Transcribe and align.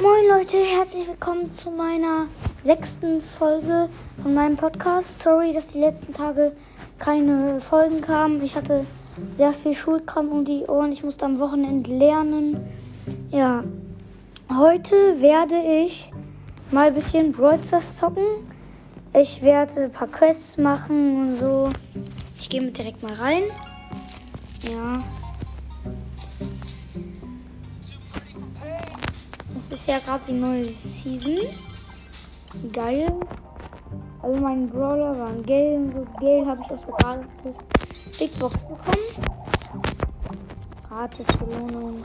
Moin 0.00 0.26
Leute, 0.26 0.56
herzlich 0.56 1.06
willkommen 1.06 1.52
zu 1.52 1.70
meiner 1.70 2.26
sechsten 2.62 3.20
Folge 3.20 3.88
von 4.22 4.34
meinem 4.34 4.56
Podcast. 4.56 5.20
Sorry, 5.20 5.52
dass 5.52 5.72
die 5.72 5.80
letzten 5.80 6.14
Tage 6.14 6.52
keine 6.98 7.60
Folgen 7.60 8.00
kamen. 8.00 8.42
Ich 8.42 8.56
hatte 8.56 8.86
sehr 9.36 9.52
viel 9.52 9.74
Schulkram 9.74 10.28
um 10.28 10.44
die 10.44 10.64
Ohren. 10.64 10.92
Ich 10.92 11.04
musste 11.04 11.26
am 11.26 11.38
Wochenende 11.38 11.94
lernen. 11.94 12.66
Ja, 13.30 13.64
heute 14.50 15.20
werde 15.20 15.56
ich 15.56 16.10
mal 16.70 16.88
ein 16.88 16.94
bisschen 16.94 17.32
Brawl 17.32 17.60
zocken. 17.60 18.24
Ich 19.12 19.42
werde 19.42 19.82
ein 19.82 19.92
paar 19.92 20.08
Quests 20.08 20.56
machen 20.56 21.20
und 21.20 21.36
so. 21.36 21.68
Ich 22.40 22.48
gehe 22.48 22.62
direkt 22.62 23.02
mal 23.02 23.12
rein. 23.12 23.42
Ja. 24.62 25.02
Ist 29.82 29.88
ja 29.88 29.98
gerade 29.98 30.22
die 30.28 30.32
neue 30.34 30.68
Season. 30.68 31.38
Geil. 32.72 33.12
Also 34.22 34.38
meine 34.38 34.68
Brawler 34.68 35.18
waren 35.18 35.44
Gale 35.44 35.74
und 35.74 35.92
so. 35.92 36.06
Gale 36.20 36.46
habe 36.46 36.62
ich 36.64 36.70
aus 36.70 36.80
der 36.86 36.94
Gratis 36.94 37.56
Big 38.16 38.38
Box 38.38 38.54
bekommen. 38.58 39.82
Gratis 40.88 41.26
Belohnung. 41.36 42.04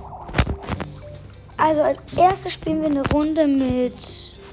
Also 1.57 1.83
als 1.83 1.99
erstes 2.15 2.53
spielen 2.53 2.81
wir 2.81 2.89
eine 2.89 3.07
Runde 3.11 3.45
mit. 3.45 3.93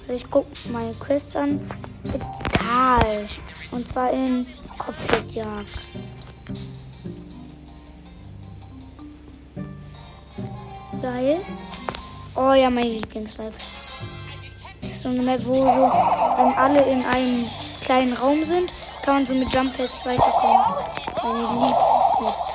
Ich 0.09 0.31
gucke 0.31 0.49
meine 0.71 0.93
Quests 0.93 1.35
an. 1.35 1.61
Mit 2.03 2.21
Karl. 2.53 3.27
Und 3.71 3.89
zwar 3.89 4.13
in 4.13 4.47
Kopfgeldjagd. 4.77 5.79
Geil. 11.01 11.41
Oh 12.37 12.53
ja, 12.53 12.69
meine 12.69 12.89
Lieblingsmap. 12.89 13.53
Das 14.81 14.91
ist 14.91 15.03
so 15.03 15.09
eine 15.09 15.23
Map, 15.23 15.41
wo 15.45 15.55
so, 15.55 15.65
wenn 15.65 16.55
alle 16.55 16.83
in 16.83 17.05
einem 17.05 17.47
kleinen 17.81 18.13
Raum 18.13 18.45
sind, 18.45 18.73
kann 19.03 19.15
man 19.15 19.27
so 19.27 19.35
mit 19.35 19.55
Jump 19.55 19.77
Pads 19.77 20.05
weiterkommen. 20.05 20.65
Meine 21.23 21.67
Lieblingsmap. 21.67 22.54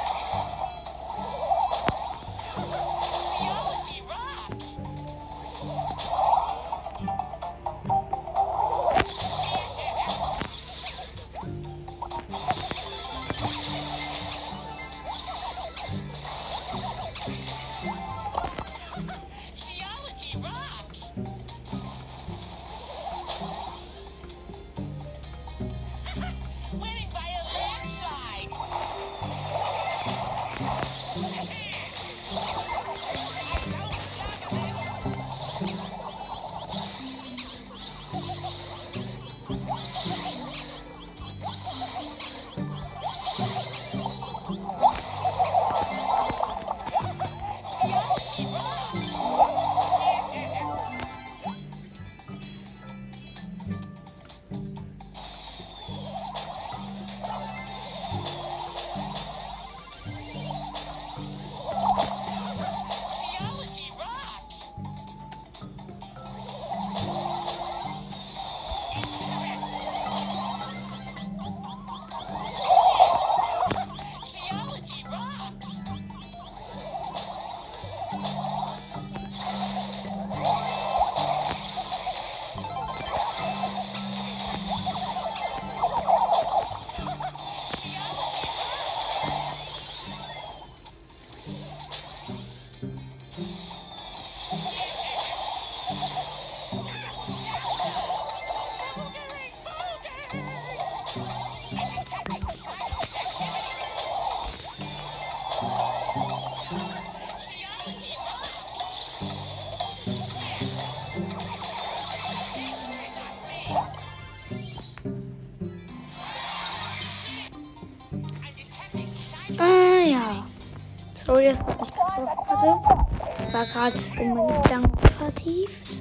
War 123.59 123.66
gerade 123.66 124.00
in 124.18 124.34
meine 124.36 124.62
Gedanken 124.62 125.08
vertieft. 125.18 125.92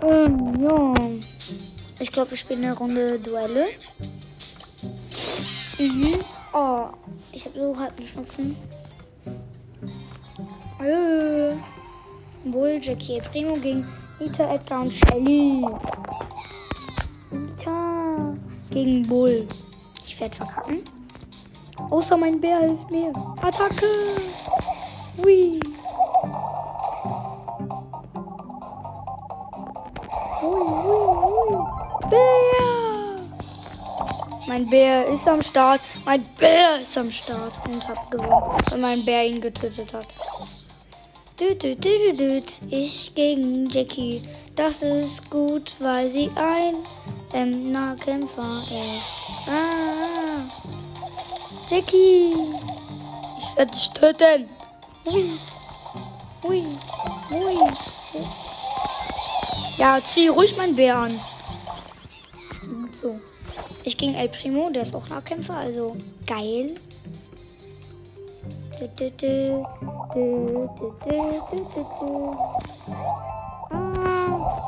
Ähm, 0.00 0.62
ja. 0.62 0.94
Ich 1.98 2.12
glaube, 2.12 2.30
wir 2.30 2.36
spielen 2.38 2.62
eine 2.62 2.78
Runde 2.78 3.18
Duelle. 3.18 3.66
Mhm. 5.76 6.14
Oh, 6.52 6.86
ich 7.32 7.44
habe 7.46 7.58
so 7.58 7.76
halb 7.76 7.98
einen 7.98 8.06
Schnupfen. 8.06 8.56
Hallo. 10.78 11.56
Bull, 12.44 12.78
Jackie, 12.80 13.20
Primo 13.32 13.54
gegen 13.54 13.84
Nita, 14.20 14.54
Edgar 14.54 14.82
und 14.82 14.92
Shelly. 14.92 15.66
Nita 17.32 18.36
gegen 18.70 19.04
Bull. 19.08 19.48
Ich 20.06 20.20
werde 20.20 20.36
verkacken. 20.36 20.82
Außer 21.90 22.16
mein 22.16 22.40
Bär 22.40 22.60
hilft 22.60 22.88
mir. 22.88 23.12
Attacke! 23.42 23.88
Hui! 25.16 25.58
Mein 34.54 34.70
Bär 34.70 35.08
ist 35.08 35.26
am 35.26 35.42
Start. 35.42 35.80
Mein 36.04 36.22
Bär 36.38 36.78
ist 36.78 36.96
am 36.96 37.10
Start 37.10 37.54
und 37.66 37.88
hat 37.88 38.08
gewonnen, 38.08 38.56
weil 38.70 38.78
mein 38.78 39.04
Bär 39.04 39.26
ihn 39.26 39.40
getötet 39.40 39.92
hat. 39.92 40.06
Ich 42.70 43.14
gegen 43.16 43.68
Jackie. 43.68 44.22
Das 44.54 44.80
ist 44.82 45.28
gut, 45.28 45.74
weil 45.80 46.06
sie 46.06 46.30
ein 46.36 46.76
ähm, 47.32 47.72
Nahkämpfer 47.72 48.62
ist. 48.70 49.48
Ah. 49.48 50.48
Jackie! 51.68 52.36
Ich 53.40 53.56
werde 53.56 53.72
dich 53.72 53.90
töten! 53.90 54.48
Hui! 55.04 55.36
Hui! 56.44 56.64
Hui! 57.28 57.72
Ja, 59.78 59.98
zieh 60.04 60.28
ruhig 60.28 60.56
mein 60.56 60.76
Bär 60.76 60.96
an. 60.96 61.20
Ich 63.86 63.98
gegen 63.98 64.14
El 64.14 64.30
Primo, 64.30 64.70
der 64.70 64.82
ist 64.82 64.94
auch 64.94 65.08
Nahkämpfer, 65.08 65.58
also 65.58 65.94
geil. 66.26 66.74
Ah, 68.72 68.86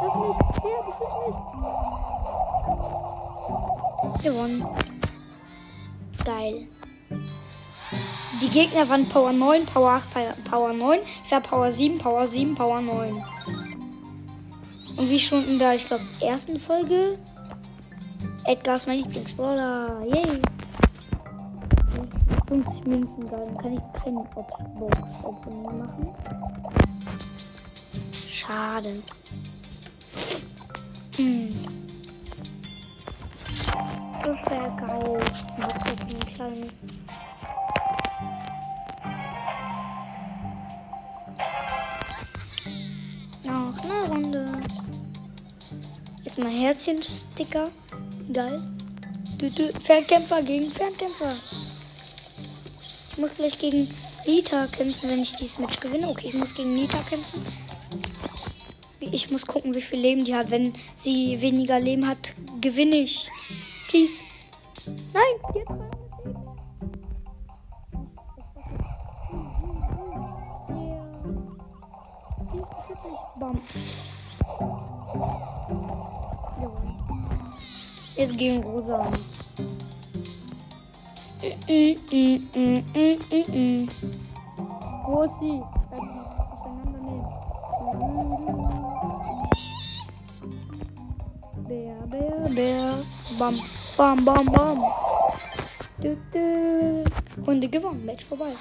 das 0.01 0.15
nicht. 0.21 0.39
Ja, 0.65 0.77
das 0.85 0.97
ist 1.01 1.17
nicht. 4.13 4.23
Gewonnen. 4.23 4.67
Geil. 6.25 6.69
Die 8.43 8.51
Gegner 8.51 8.87
waren 8.89 9.09
Power 9.09 9.33
9, 9.33 9.65
Power 9.65 9.93
8, 9.93 10.09
Power 10.51 10.75
9. 10.75 10.99
Ich 11.25 11.31
war 11.31 11.41
Power 11.41 11.73
7, 11.73 11.97
Power 11.99 12.27
7, 12.27 12.55
Power 12.55 12.83
9. 12.83 13.25
Und 14.99 15.11
wie 15.11 15.19
schon 15.19 15.43
in 15.49 15.59
der, 15.59 15.75
ich 15.75 15.87
glaube, 15.87 16.05
ersten 16.21 16.59
Folge 16.59 17.19
Edgar 18.47 18.77
ist 18.77 18.87
mein 18.87 18.99
Lieblingsbrawler. 18.99 20.05
Yay. 20.07 20.41
50 22.47 22.87
Münzen, 22.87 23.29
geil. 23.29 23.43
Dann 23.45 23.59
kann 23.59 23.73
ich 23.73 24.03
keinen 24.03 24.25
Box 24.31 24.53
Opening 25.25 25.79
machen. 25.79 26.15
Schade. 28.31 29.03
Hm. 31.17 31.57
Das 34.23 34.51
wäre 34.51 34.77
geil. 34.77 35.25
Noch 35.59 35.69
ein 35.85 36.21
kleines. 36.35 36.85
Noch 43.43 43.79
eine 43.83 44.09
Runde. 44.09 44.53
Jetzt 46.23 46.39
mal 46.39 46.49
Herzchen-Sticker. 46.49 47.71
Geil. 48.33 48.63
Du, 49.39 49.51
du, 49.51 49.73
Fernkämpfer 49.81 50.43
gegen 50.43 50.71
Fernkämpfer. 50.71 51.37
Ich 53.11 53.19
muss 53.19 53.35
gleich 53.35 53.59
gegen 53.59 53.89
Nita 54.27 54.67
kämpfen, 54.67 55.09
wenn 55.09 55.23
ich 55.23 55.35
dieses 55.37 55.59
Match 55.59 55.79
gewinne. 55.81 56.09
Okay, 56.09 56.29
ich 56.29 56.35
muss 56.35 56.55
gegen 56.55 56.75
Nita 56.75 56.99
kämpfen. 57.03 57.47
Ich 59.01 59.31
muss 59.31 59.47
gucken, 59.47 59.75
wie 59.75 59.81
viel 59.81 60.01
Leben 60.01 60.25
die 60.25 60.35
hat. 60.35 60.51
Wenn 60.51 60.75
sie 60.99 61.41
weniger 61.41 61.79
Leben 61.79 62.09
hat, 62.09 62.35
gewinne 62.61 62.97
ich. 62.97 63.29
Please. 63.89 64.25
Gegen 78.37 78.63
Rosa. 78.63 79.13
Wo 85.07 85.23
ist 85.23 85.33
sie? 85.41 85.63
Bär, 91.69 92.07
Bär, 92.07 92.49
Bär. 92.55 93.05
Bam, 93.39 93.61
bam, 93.97 94.25
bam, 94.25 94.47
bam. 94.47 94.85
Du, 95.99 96.17
du. 96.33 97.05
Runde 97.47 97.69
gewonnen. 97.69 98.05
Match 98.05 98.25
vorbei. 98.25 98.53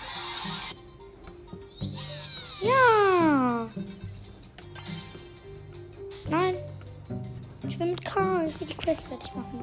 Karl. 8.45 8.61
Ich 8.61 8.67
die 8.67 8.73
Quest 8.73 9.07
fertig 9.07 9.35
machen. 9.35 9.61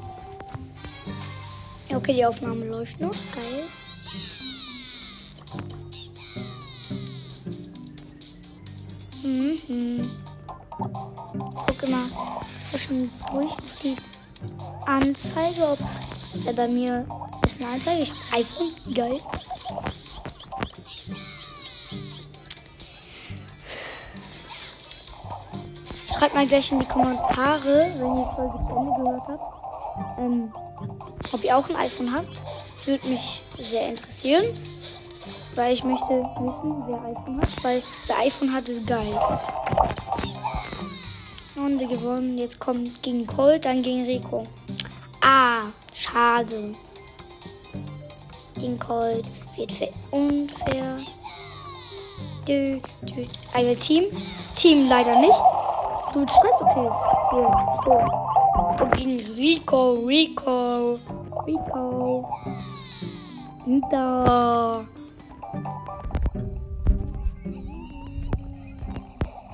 Ja, 1.88 1.96
okay, 1.96 2.14
die 2.14 2.24
Aufnahme 2.24 2.64
läuft 2.66 3.00
noch. 3.00 3.12
Geil. 3.34 3.64
Mhm. 9.22 10.10
Guck 10.78 11.82
immer 11.82 12.44
zwischendurch 12.60 13.52
auf 13.52 13.76
die 13.82 13.96
Anzeige, 14.86 15.68
ob 15.68 15.78
äh, 16.46 16.52
bei 16.52 16.66
mir 16.66 17.06
ist 17.44 17.60
eine 17.60 17.74
Anzeige. 17.74 18.02
Ich 18.02 18.10
habe 18.10 18.42
iPhone. 18.42 18.94
Geil. 18.94 19.20
Schreibt 26.22 26.36
mal 26.36 26.46
gleich 26.46 26.70
in 26.70 26.78
die 26.78 26.86
Kommentare, 26.86 27.92
wenn 27.96 28.16
ihr 28.16 28.24
die 28.24 28.36
Folge 28.36 28.58
zu 28.64 28.76
Ende 28.76 28.90
gehört 28.96 29.26
habt, 29.26 30.18
ähm, 30.20 30.52
ob 31.32 31.42
ihr 31.42 31.56
auch 31.58 31.68
ein 31.68 31.74
iPhone 31.74 32.14
habt. 32.14 32.28
Das 32.76 32.86
würde 32.86 33.08
mich 33.08 33.42
sehr 33.58 33.88
interessieren. 33.88 34.44
Weil 35.56 35.72
ich 35.72 35.82
möchte 35.82 36.06
wissen, 36.06 36.84
wer 36.86 37.02
iPhone 37.10 37.40
hat. 37.40 37.64
Weil 37.64 37.82
wer 38.06 38.18
iPhone 38.20 38.52
hat, 38.52 38.68
ist 38.68 38.86
geil. 38.86 39.20
Runde 41.56 41.88
gewonnen. 41.88 42.38
Jetzt 42.38 42.60
kommt 42.60 43.02
gegen 43.02 43.26
Colt, 43.26 43.64
dann 43.64 43.82
gegen 43.82 44.04
Rico. 44.04 44.46
Ah, 45.22 45.62
schade. 45.92 46.76
Gegen 48.60 48.78
Colt 48.78 49.24
wird 49.56 49.72
unfair. 50.12 50.98
Dö, 52.46 52.78
dö. 53.02 53.26
Eine 53.52 53.74
Team. 53.74 54.04
Team 54.54 54.88
leider 54.88 55.18
nicht. 55.18 55.61
Du 56.12 56.20
mit 56.20 56.30
Stress? 56.30 56.60
Okay. 56.60 56.90
Hier, 57.30 57.50
so. 57.84 58.84
Und 58.84 58.92
gegen 58.96 59.34
Rico, 59.34 59.92
Rico, 60.06 60.98
Rico. 61.46 62.28
Da. 63.90 64.84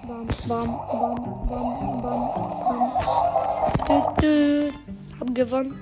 Bam, 0.07 0.27
bam, 0.49 0.69
bam, 0.89 1.15
bam, 1.49 2.03
bam, 2.03 2.21
bam. 2.65 2.93
Dü, 3.87 3.97
dü. 4.21 4.73
Hab 5.21 5.35
gewonnen. 5.35 5.79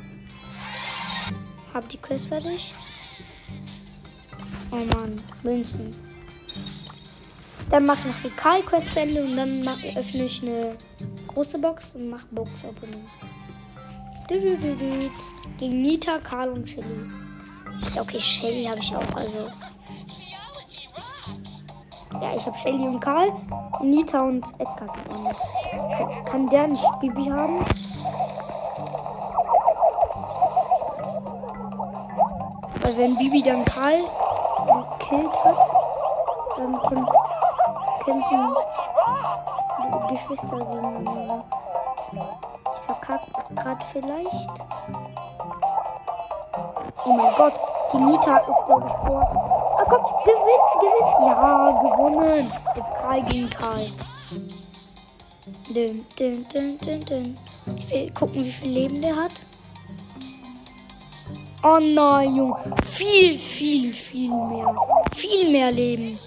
Hab 1.72 1.88
die 1.88 1.98
Quest 1.98 2.28
fertig. 2.28 2.74
Oh 4.70 4.76
Mann, 4.76 5.20
Münzen. 5.42 6.05
Dann 7.70 7.84
mach 7.84 8.04
noch 8.04 8.14
die 8.22 8.30
Kai-Quest 8.30 8.92
zu 8.92 9.00
Ende 9.00 9.24
und 9.24 9.36
dann 9.36 9.64
mach, 9.64 9.82
öffne 9.96 10.24
ich 10.24 10.42
eine 10.42 10.76
große 11.26 11.58
Box 11.58 11.94
und 11.94 12.10
mach 12.10 12.24
Box-Opening. 12.30 13.06
Gegen 14.28 15.82
Nita, 15.82 16.18
Karl 16.18 16.50
und 16.50 16.68
Shelly. 16.68 17.10
Okay, 17.98 18.20
Shelly 18.20 18.64
habe 18.64 18.78
ich 18.80 18.94
auch, 18.94 19.16
also. 19.16 19.48
Ja, 22.20 22.36
ich 22.36 22.46
habe 22.46 22.56
Shelly 22.58 22.86
und 22.86 23.00
Karl. 23.00 23.32
Nita 23.82 24.22
und 24.22 24.44
Edgar 24.58 24.88
sind 24.94 25.10
auch 25.10 25.22
nicht. 25.28 25.40
Kann, 25.96 26.24
kann 26.24 26.48
der 26.48 26.68
nicht 26.68 27.00
Bibi 27.00 27.26
haben? 27.26 27.64
Weil 32.80 32.96
wenn 32.96 33.16
Bibi 33.16 33.42
dann 33.42 33.64
Karl 33.64 34.04
gekillt 34.98 35.44
hat, 35.44 35.58
dann 36.56 36.80
kämpft, 36.88 37.12
kämpfen 38.06 38.54
Geschwister 40.08 40.58
gegeneinander. 40.58 41.44
Ich 42.12 42.86
verkackt 42.86 43.56
gerade 43.56 43.84
vielleicht. 43.92 44.60
Oh 47.04 47.12
mein 47.12 47.34
Gott, 47.36 47.54
die 47.92 47.96
Nita 47.98 48.38
ist 48.38 48.66
glaube 48.66 48.86
ich 48.86 49.06
vor. 49.06 49.22
Ah 49.78 49.84
komm, 49.88 50.04
gewinn, 50.24 50.64
gewinn. 50.80 51.26
Ja, 51.26 51.70
gewonnen. 51.82 52.52
Jetzt 52.76 52.94
Karl 52.94 53.22
gegen 53.24 53.50
Karl. 53.50 53.88
Dün, 55.74 56.06
dün, 56.18 56.46
dün, 56.52 56.78
dün, 56.78 57.04
dün. 57.04 57.38
Ich 57.76 57.90
will 57.90 58.10
gucken, 58.12 58.44
wie 58.44 58.50
viel 58.50 58.70
Leben 58.70 59.02
der 59.02 59.16
hat. 59.16 59.44
Oh 61.62 61.80
nein, 61.80 62.36
Junge. 62.36 62.56
Viel, 62.84 63.38
viel, 63.38 63.92
viel 63.92 64.30
mehr. 64.30 64.74
Viel 65.14 65.50
mehr 65.50 65.72
Leben. 65.72 66.18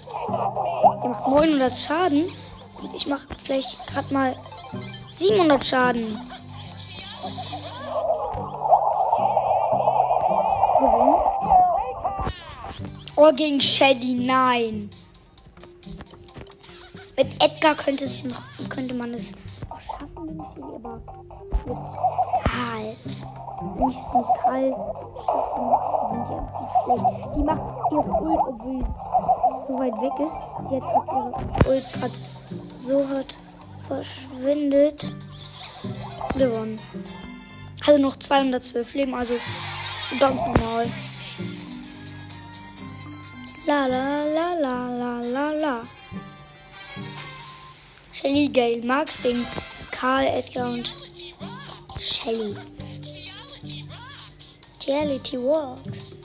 Der 1.30 1.36
macht 1.36 1.46
900 1.46 1.78
Schaden. 1.78 2.26
Ich 2.94 3.06
mache 3.06 3.26
vielleicht 3.42 3.86
gerade 3.86 4.12
mal 4.12 4.36
700 5.12 5.64
Schaden. 5.64 6.18
Oh, 13.16 13.32
gegen 13.32 13.60
Shelly, 13.60 14.14
nein. 14.14 14.90
Mit 17.16 17.26
Edgar 17.38 17.74
könnte, 17.74 18.04
es 18.04 18.24
noch, 18.24 18.42
könnte 18.68 18.94
man 18.94 19.12
es 19.14 19.32
noch 19.68 19.80
schaffen, 19.80 20.40
aber 20.74 21.00
mit 21.66 21.76
Karl. 22.44 22.96
Wenn 23.76 23.90
ich 23.90 23.96
es 23.96 24.14
mit 24.14 24.26
Karl 24.42 24.74
schaffe, 25.26 25.60
sind 26.08 26.26
die 26.26 26.34
einfach 26.34 26.84
schlecht. 26.84 27.36
Die 27.36 27.42
macht 27.42 27.92
ihre 27.92 28.00
Ult, 28.00 28.40
obwohl 28.48 28.84
so 29.70 29.78
weit 29.78 29.94
weg 30.02 30.16
ist. 30.26 30.34
Sie 30.68 30.76
hat 30.76 31.06
gerade 31.06 31.32
ihre 31.64 31.76
Ult 31.76 31.86
so 32.76 33.08
hart 33.08 33.38
verschwindet. 33.86 35.12
Gewonnen. 36.36 36.80
Hatte 37.86 37.98
noch 37.98 38.16
212 38.16 38.94
Leben, 38.94 39.14
also 39.14 39.34
ganz 40.18 40.36
normal. 40.36 40.90
La 43.66 43.86
la 43.86 44.24
la 44.24 44.54
la 44.54 44.88
la 44.90 45.20
la 45.20 45.48
la. 45.48 45.82
Shelly, 48.12 48.48
Gale, 48.48 48.82
Max 48.82 49.22
gegen 49.22 49.46
Karl, 49.92 50.26
Edgar 50.26 50.72
und 50.72 50.94
Shelly. 51.98 52.56
Reality 54.86 55.38
Walks. 55.38 56.19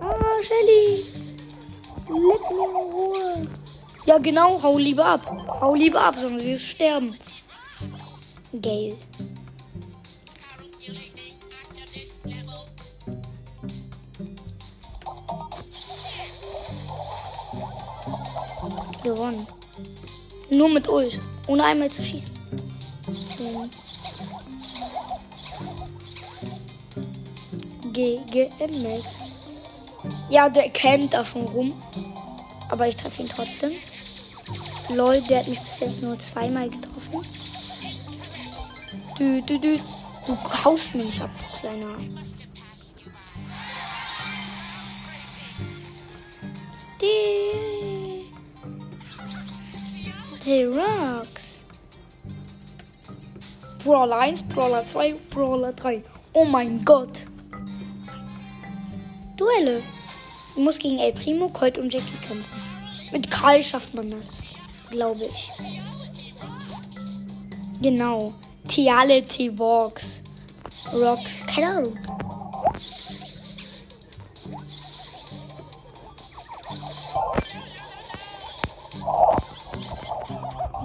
Ah, 0.00 0.42
Shelly. 0.42 1.04
Leck 2.08 2.42
mir 2.50 2.68
in 2.68 2.76
Ruhe. 2.92 3.48
Ja, 4.04 4.18
genau, 4.18 4.60
hau 4.60 4.78
lieber 4.78 5.04
ab. 5.04 5.20
Hau 5.60 5.74
lieber 5.74 6.00
ab, 6.00 6.16
sonst 6.20 6.44
wirst 6.44 6.62
du 6.62 6.66
sterben. 6.66 7.16
Gale. 8.60 8.96
Gewonnen. 19.04 19.46
Nur 20.50 20.68
mit 20.68 20.88
Ult. 20.88 21.20
Ohne 21.46 21.64
einmal 21.64 21.90
zu 21.90 22.02
schießen. 22.02 22.30
Mhm. 23.38 23.85
GGM 27.96 28.82
Max. 28.82 29.06
Ja, 30.28 30.50
der 30.50 30.68
campt 30.68 31.14
da 31.14 31.24
schon 31.24 31.46
rum. 31.46 31.72
Aber 32.68 32.86
ich 32.86 32.94
treffe 32.94 33.22
ihn 33.22 33.28
trotzdem. 33.28 33.72
Lol, 34.90 35.22
der 35.22 35.38
hat 35.38 35.48
mich 35.48 35.60
bis 35.60 35.80
jetzt 35.80 36.02
nur 36.02 36.18
zweimal 36.18 36.68
getroffen. 36.68 37.26
Du, 39.16 39.40
du, 39.40 39.58
du. 39.58 39.78
Du 40.26 40.36
kaufst 40.42 40.94
mich 40.94 41.22
ab, 41.22 41.30
kleiner. 41.58 41.96
Die. 47.00 48.26
Die 50.44 50.64
Rocks. 50.64 51.64
Brawler 53.82 54.18
1, 54.18 54.42
Brawler 54.42 54.84
2, 54.84 55.14
Brawler 55.30 55.72
3. 55.72 56.02
Oh 56.32 56.44
mein 56.44 56.84
Gott. 56.84 57.26
Duelle. 59.36 59.82
Ich 60.56 60.62
muss 60.62 60.78
gegen 60.78 60.98
El 60.98 61.12
Primo, 61.12 61.48
Colt 61.48 61.76
und 61.78 61.92
Jackie 61.92 62.16
kämpfen. 62.26 62.62
Mit 63.12 63.30
Karl 63.30 63.62
schafft 63.62 63.94
man 63.94 64.10
das. 64.10 64.42
Glaube 64.90 65.26
ich. 65.26 65.50
Genau. 67.82 68.32
Tiality 68.68 69.58
Walks. 69.58 70.22
Rocks. 70.92 71.40
Keine 71.46 71.68
Ahnung. 71.68 71.98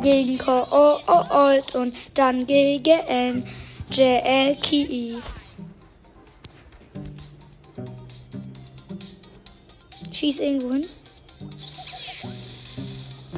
Gegen 0.01 0.37
Colt 0.37 1.75
und 1.75 1.95
dann 2.13 2.45
gegen 2.47 3.45
Jackie. 3.91 5.17
Schieß 10.11 10.39
irgendwo 10.39 10.73
hin. 10.73 10.85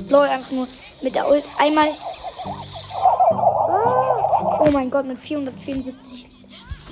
Lol, 0.10 0.27
einfach 0.27 0.51
nur 0.51 0.68
mit 1.01 1.15
der 1.15 1.30
Ult 1.30 1.44
einmal. 1.58 1.89
Oh 4.60 4.70
mein 4.72 4.89
Gott, 4.89 5.06
mit 5.06 5.20
474 5.20 6.27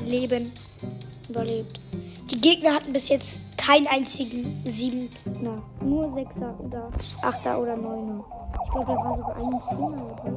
Leben 0.06 0.52
überlebt. 1.30 1.80
Die 2.30 2.40
Gegner 2.40 2.76
hatten 2.76 2.94
bis 2.94 3.10
jetzt 3.10 3.42
keinen 3.58 3.88
einzigen 3.88 4.64
Siebener. 4.66 5.62
Nur 5.82 6.14
Sechser 6.14 6.56
oder 6.60 6.90
Achter 7.22 7.60
oder 7.60 7.76
Neuner. 7.76 8.24
Ich 8.64 8.72
glaube, 8.72 8.88
da 8.88 8.96
war 8.96 9.18
sogar 9.18 9.36
ein 9.36 9.62
Zehner 9.70 10.16
dabei. 10.16 10.30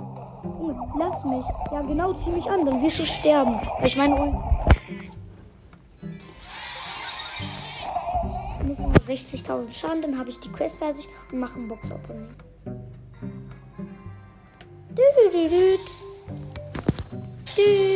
Junge, 0.58 0.92
lass 0.98 1.24
mich. 1.24 1.44
Ja, 1.72 1.82
genau, 1.82 2.12
zieh 2.24 2.30
mich 2.30 2.46
an, 2.46 2.66
dann 2.66 2.82
wirst 2.82 2.98
du 2.98 3.06
sterben. 3.06 3.60
Ich 3.84 3.96
meine, 3.96 4.14
Ult. 4.20 4.34
60.000 9.06 9.72
Schaden, 9.72 10.02
dann 10.02 10.18
habe 10.18 10.30
ich 10.30 10.40
die 10.40 10.50
Quest 10.50 10.78
fertig 10.78 11.08
und 11.30 11.38
mache 11.38 11.58
ein 11.58 11.68
Box-Opening. 11.68 12.28
Düdüdüdüd. 14.90 15.80
Düd. 17.56 17.93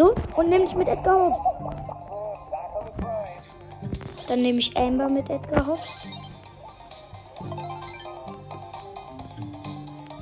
So 0.00 0.14
und 0.36 0.48
nehme 0.48 0.64
ich 0.64 0.74
mit 0.74 0.88
Edgar 0.88 1.26
Hobbs. 1.26 1.42
Dann 4.28 4.40
nehme 4.42 4.58
ich 4.58 4.74
Amber 4.76 5.08
mit 5.08 5.28
Edgar 5.28 5.66
Hobbs. 5.66 6.02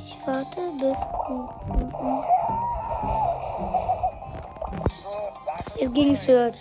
Ich 0.04 0.16
warte 0.26 0.60
bis. 0.80 0.98
Jetzt 5.80 5.94
gegen 5.94 6.16
Search. 6.16 6.58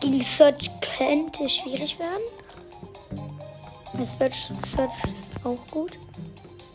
Gegen 0.00 0.22
Search 0.22 0.70
könnte 0.98 1.48
schwierig 1.48 1.98
werden. 1.98 2.26
Search, 4.04 4.48
Search 4.58 5.04
ist 5.10 5.32
auch 5.42 5.56
gut. 5.70 5.98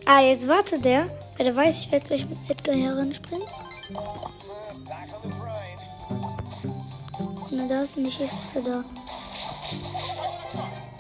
Ah, 0.07 0.21
jetzt 0.21 0.47
wartet 0.47 0.83
der, 0.83 1.05
weil 1.37 1.45
der 1.45 1.55
weiß, 1.55 1.85
ich 1.85 1.91
werde 1.91 2.07
gleich 2.07 2.27
mit 2.27 2.39
Edgar 2.49 2.75
heranspringen. 2.75 3.45
Na, 7.51 7.67
da 7.67 7.81
ist 7.81 7.97
nicht, 7.97 8.19
ist 8.19 8.55
er 8.55 8.61
da. 8.61 8.83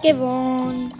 Gewonnen. 0.03 0.93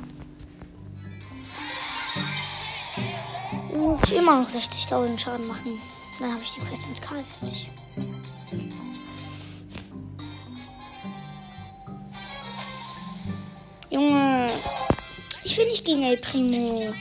Ich 4.03 4.13
immer 4.13 4.41
noch 4.41 4.50
60.000 4.50 5.20
Schaden 5.20 5.48
machen. 5.48 5.79
Dann 6.20 6.34
habe 6.34 6.41
ich 6.41 6.51
die 6.51 6.62
Quest 6.62 6.88
mit 6.88 7.01
Karl 7.01 7.24
fertig. 7.24 7.70
Junge, 13.89 14.48
ich 15.43 15.58
will 15.58 15.67
nicht 15.67 15.84
gegen 15.84 16.03
El 16.03 16.17
Primo. 16.17 16.93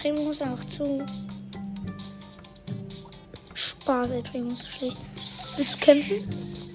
Primo 0.00 0.30
ist 0.30 0.40
einfach 0.40 0.64
zu. 0.66 1.06
Spaß, 3.52 4.12
ey, 4.12 4.22
Primo 4.22 4.52
ist 4.52 4.66
schlecht. 4.66 4.98
Willst 5.60 5.74
du 5.74 5.78
kämpfen? 5.78 6.66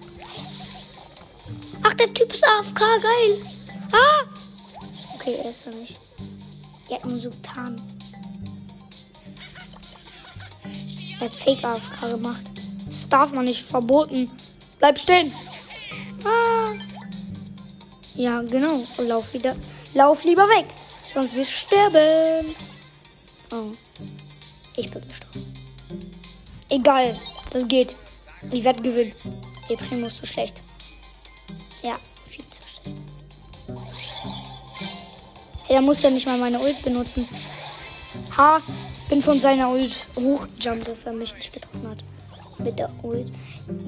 Ach, 1.81 1.93
der 1.95 2.13
Typ 2.13 2.31
ist 2.31 2.47
AFK, 2.47 2.79
geil. 2.79 3.41
Ah! 3.91 4.25
Okay, 5.15 5.37
er 5.43 5.49
ist 5.49 5.65
er 5.65 5.71
nicht. 5.71 5.97
Er 6.89 6.97
hat 6.97 7.05
nur 7.05 7.19
so 7.19 7.31
getan. 7.31 7.81
Er 11.19 11.25
hat 11.25 11.31
Fake 11.31 11.63
AFK 11.63 12.11
gemacht. 12.11 12.43
Das 12.85 13.09
darf 13.09 13.31
man 13.31 13.45
nicht 13.45 13.65
verboten. 13.65 14.29
Bleib 14.77 14.99
stehen. 14.99 15.33
Ah. 16.23 16.73
Ja, 18.13 18.39
genau. 18.41 18.83
Lauf 18.99 19.33
wieder. 19.33 19.55
Lauf 19.95 20.23
lieber 20.23 20.47
weg. 20.47 20.67
Sonst 21.11 21.35
wirst 21.35 21.49
du 21.49 21.55
sterben. 21.55 22.55
Oh. 23.49 23.71
Ich 24.75 24.91
bin 24.91 25.07
gestorben. 25.07 25.55
Egal. 26.69 27.19
Das 27.49 27.67
geht. 27.67 27.95
Ich 28.51 28.63
werde 28.63 28.81
gewinnen. 28.81 29.13
Der 29.69 29.75
Primo 29.75 30.07
ist 30.07 30.17
zu 30.17 30.25
schlecht. 30.25 30.61
Ja, 31.81 31.97
viel 32.25 32.45
zu 32.49 32.61
schlecht. 32.63 32.97
Hey, 35.67 35.77
er 35.77 35.81
muss 35.81 36.01
ja 36.01 36.09
nicht 36.09 36.25
mal 36.25 36.37
meine 36.37 36.59
Ult 36.59 36.81
benutzen. 36.83 37.27
Ha, 38.37 38.61
bin 39.09 39.21
von 39.21 39.41
seiner 39.41 39.69
Ult 39.69 40.07
hochgejumpt, 40.15 40.87
dass 40.87 41.05
er 41.05 41.13
mich 41.13 41.33
nicht 41.35 41.51
getroffen 41.51 41.89
hat. 41.89 42.03
Mit 42.59 42.79
der 42.79 42.91
Ult. 43.03 43.31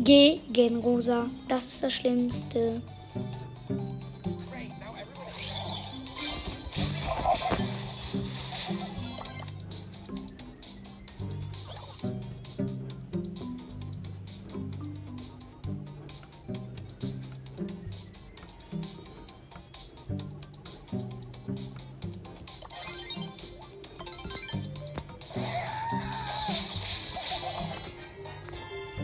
Gegen 0.03 0.77
Rosa. 0.77 1.27
Das 1.47 1.65
ist 1.65 1.83
das 1.83 1.93
Schlimmste. 1.93 2.81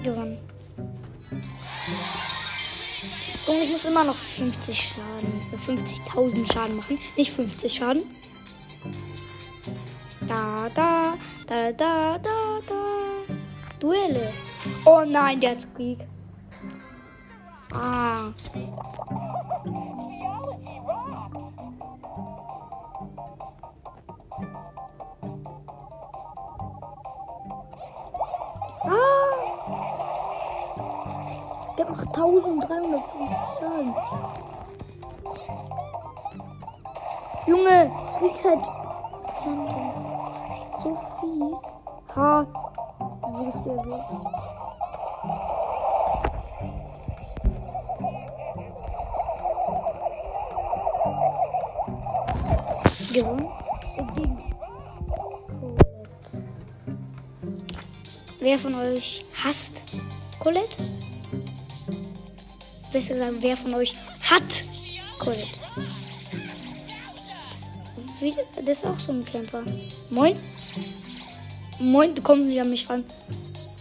Gewonnen. 0.04 0.38
Und 3.46 3.62
ich 3.62 3.72
muss 3.72 3.86
immer 3.86 4.04
noch 4.04 4.16
50 4.16 4.96
Schaden, 4.96 5.42
50.000 5.54 6.44
äh, 6.44 6.54
Schaden 6.54 6.78
machen, 6.78 7.00
nicht 7.18 7.32
50 7.32 7.74
Schaden. 7.74 8.04
Da, 10.28 10.70
da, 10.74 11.16
da, 11.48 11.72
da, 11.72 12.18
da, 12.18 12.60
da. 12.66 12.84
Duelle. 13.80 14.32
Oh 14.86 15.04
nein, 15.06 15.40
der 15.42 15.52
hat 15.52 15.62
Squeak. 15.62 16.00
Ah. 17.74 18.32
Squeaks 38.44 38.60
halt 38.60 38.66
so 40.84 40.90
fies. 41.22 41.62
Ha, 42.14 42.46
wurdest 43.22 43.62
du 43.64 43.70
erwischt. 43.70 44.12
Gewonnen. 53.14 53.50
Wer 58.42 58.60
von 58.60 58.76
euch 58.76 59.24
hasst 59.42 59.72
Colette? 60.40 60.84
Besser 62.92 63.14
gesagt, 63.14 63.36
wer 63.40 63.56
von 63.56 63.74
euch 63.76 63.96
hat 64.22 64.66
Colette? 65.18 65.60
Das, 68.24 68.66
das 68.66 68.78
ist 68.78 68.86
auch 68.86 69.00
so 69.00 69.12
ein 69.12 69.26
Camper. 69.26 69.64
Moin. 70.10 70.40
Moin, 71.80 72.16
du 72.16 72.22
kommst 72.22 72.46
nicht 72.46 72.62
an 72.62 72.70
mich 72.70 72.90
ran. 72.90 73.04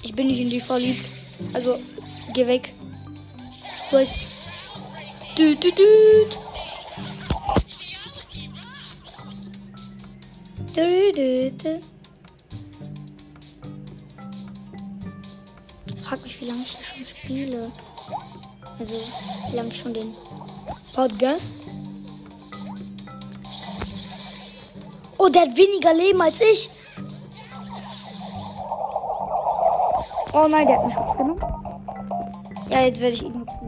Ich 0.02 0.14
bin 0.14 0.26
nicht 0.26 0.40
in 0.40 0.50
dich 0.50 0.64
verliebt. 0.64 1.06
Also, 1.52 1.78
geh 2.34 2.46
weg. 2.46 2.74
Du 3.90 3.96
weißt. 3.96 4.14
Düt, 5.38 5.62
düt, 5.62 5.78
düt. 5.78 6.38
Düt, 10.74 11.16
düt, 11.16 11.64
düt. 11.64 11.82
frag 16.12 16.22
mich, 16.24 16.40
wie 16.42 16.44
lange 16.44 16.62
ich 16.62 16.76
das 16.76 16.86
schon 16.86 17.06
spiele. 17.06 17.72
Also, 18.78 18.92
wie 19.50 19.56
lange 19.56 19.70
ich 19.70 19.78
schon 19.78 19.94
den 19.94 20.14
Podcast. 20.92 21.54
Oh, 25.24 25.28
der 25.28 25.42
hat 25.42 25.56
weniger 25.56 25.94
Leben 25.94 26.20
als 26.20 26.40
ich. 26.40 26.68
Oh 30.32 30.48
nein, 30.48 30.66
der 30.66 30.78
hat 30.78 30.86
mich 30.86 30.94
genommen. 30.94 31.40
Ja, 32.68 32.80
jetzt 32.80 33.00
werde 33.00 33.14
ich 33.14 33.22
ihn 33.22 33.38
nutzen. 33.38 33.62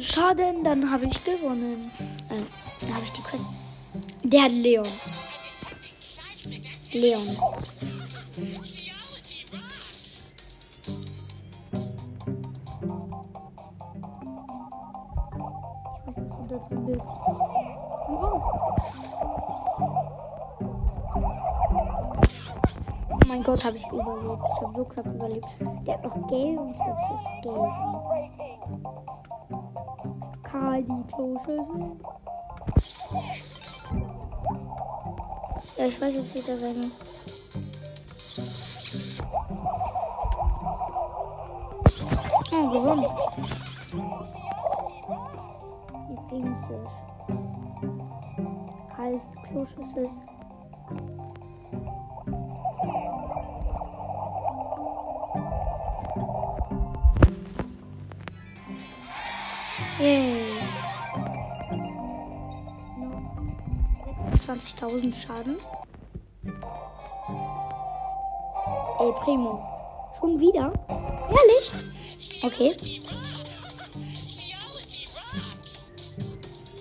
Schaden, 0.00 0.64
dann 0.64 0.90
habe 0.90 1.06
ich 1.06 1.24
gewonnen. 1.24 1.92
Äh, 2.28 2.86
da 2.86 2.94
habe 2.94 3.04
ich 3.04 3.12
die 3.12 3.22
Quest. 3.22 3.48
Der 4.24 4.44
hat 4.44 4.52
Leon. 4.52 4.86
Leon. 6.92 7.36
Oh 23.08 23.18
mein 23.26 23.42
Gott, 23.42 23.64
habe 23.64 23.76
ich 23.76 23.86
überlebt. 23.86 24.42
Ich 24.54 24.62
habe 24.62 24.72
so 24.76 24.84
knapp 24.84 25.06
überlebt. 25.06 25.46
Der 25.86 25.94
hat 25.94 26.04
noch 26.04 26.28
Geld 26.28 26.58
und 26.58 26.70
ich 26.70 26.78
habe 26.78 26.96
Geld. 27.42 27.56
Karl 30.44 30.82
die 30.84 31.02
Kloschüssel. 31.12 31.96
Ja, 35.76 35.86
ich 35.86 36.00
weiß 36.00 36.14
jetzt 36.14 36.34
wieder 36.34 36.56
seine. 36.56 36.90
Oh, 42.52 42.70
gewonnen. 42.70 43.06
Die 46.10 46.34
ist 49.16 49.26
die 49.34 49.48
Kloschüssel. 49.48 50.10
Yay. 59.98 60.41
20.000 64.52 65.14
Schaden. 65.26 65.56
Ey, 69.00 69.12
Primo. 69.24 69.62
Schon 70.20 70.38
wieder? 70.38 70.72
Ehrlich? 71.30 71.72
Okay. 72.42 72.76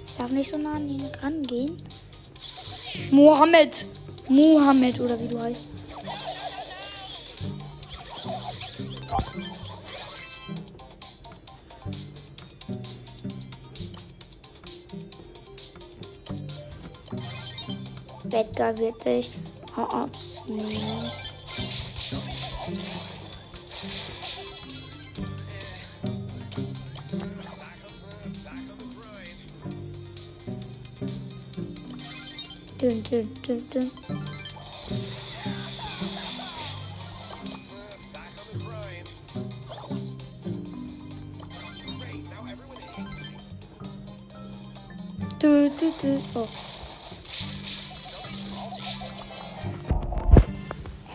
Ich 0.05 0.17
darf 0.17 0.31
nicht 0.31 0.51
so 0.51 0.57
nah 0.57 0.75
an 0.75 0.89
ihn 0.89 1.09
rangehen. 1.21 1.81
Mohammed. 3.09 3.87
Mohammed 4.27 4.99
oder 4.99 5.17
wie 5.19 5.27
du 5.29 5.39
heißt. 5.39 5.63
Edgar 18.33 18.77
wird 18.77 19.03
dich 19.05 19.29
hops 19.75 20.43
nehmen. 20.47 21.11
Dün, 32.79 33.03
dün, 33.11 33.29
dün, 33.47 33.67
dün. 33.73 33.91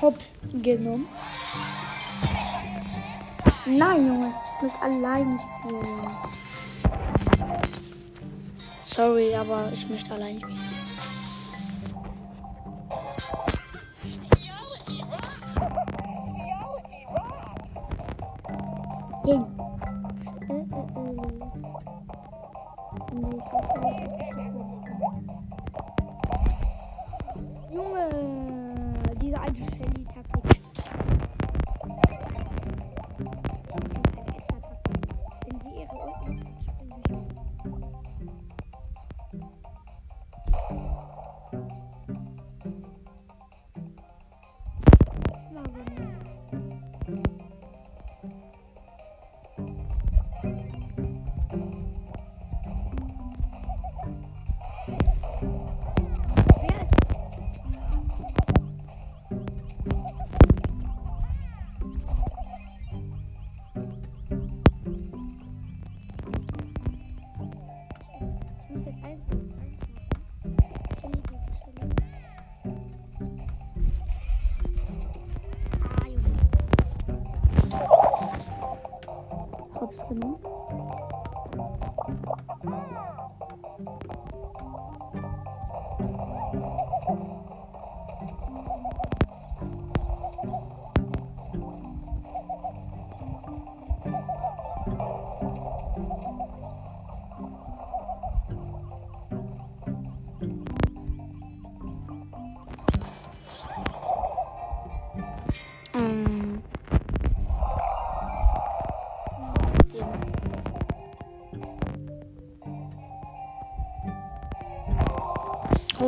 Hops 0.01 0.35
genommen. 0.63 1.07
Nein, 3.65 4.07
Junge, 4.07 4.33
ich 4.57 4.63
muss 4.63 4.73
allein 4.81 5.41
spielen. 5.41 6.17
Sorry, 8.95 9.35
aber 9.35 9.71
ich 9.73 9.89
möchte 9.89 10.13
allein 10.15 10.41
spielen. 10.41 10.76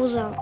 Rosa. 0.09 0.38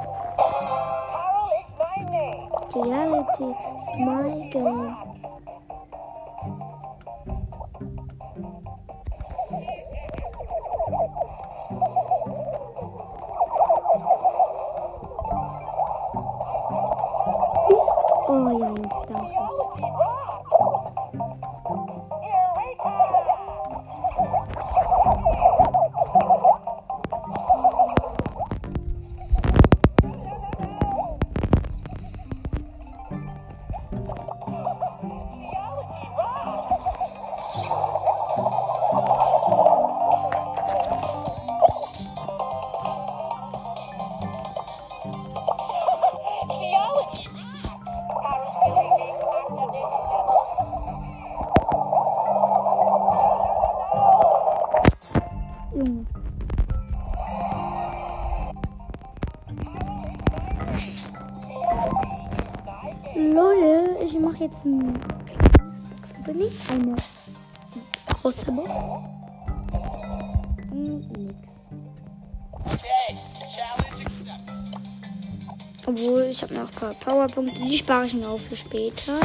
Junge. 55.76 56.06
Leute, 63.14 64.04
ich 64.04 64.18
mache 64.18 64.44
jetzt 64.44 64.64
ein 64.64 64.98
Opening. 66.20 66.50
Eine 66.70 66.96
große 68.08 68.52
Box. 68.52 68.70
Nix. 70.72 71.34
Obwohl, 75.84 76.22
ich 76.30 76.42
habe 76.42 76.54
noch 76.54 76.70
ein 76.70 76.74
paar 76.74 76.94
Powerpunkte. 76.94 77.62
Die 77.62 77.76
spare 77.76 78.06
ich 78.06 78.14
mir 78.14 78.28
auf 78.28 78.40
für 78.40 78.56
später. 78.56 79.20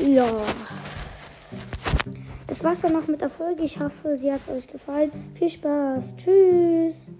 Ja. 0.00 0.24
Das 2.56 2.64
war's 2.64 2.80
dann 2.80 2.94
noch 2.94 3.06
mit 3.06 3.20
der 3.20 3.28
Folge. 3.28 3.64
Ich 3.64 3.80
hoffe, 3.80 4.16
sie 4.16 4.32
hat 4.32 4.48
euch 4.48 4.66
gefallen. 4.66 5.12
Viel 5.34 5.50
Spaß. 5.50 6.16
Tschüss. 6.16 7.12